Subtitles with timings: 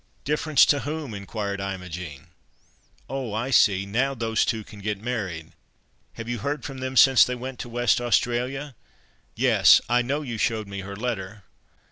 [0.23, 2.29] "Difference to whom?" inquired Imogen.
[3.07, 3.33] "Oh!
[3.35, 5.51] I see—now, those two can get married.
[6.13, 8.73] Have you heard from them since they went to West Australia?
[9.35, 11.43] Yes, I know, you showed me her letter."